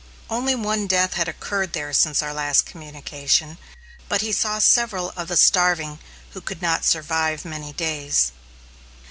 Only 0.31 0.55
one 0.55 0.87
death 0.87 1.13
had 1.13 1.27
occurred 1.27 1.73
there 1.73 1.93
since 1.93 2.23
our 2.23 2.33
last 2.33 2.65
communication, 2.65 3.59
but 4.09 4.21
he 4.21 4.31
saw 4.31 4.57
several 4.57 5.11
of 5.11 5.27
the 5.27 5.37
starving 5.37 5.99
who 6.31 6.41
could 6.41 6.59
not 6.63 6.83
survive 6.83 7.45
many 7.45 7.71
days. 7.71 8.31